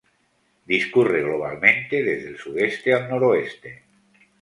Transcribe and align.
Discurre 0.65 1.21
globalmente 1.21 2.01
desde 2.01 2.29
el 2.29 2.37
sudeste 2.39 2.91
al 2.91 3.07
noroeste. 3.07 3.83